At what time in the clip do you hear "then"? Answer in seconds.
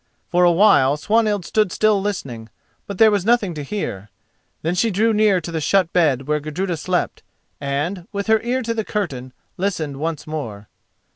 4.63-4.73